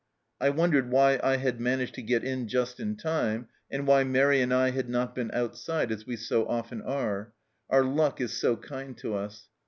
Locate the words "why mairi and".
3.85-4.51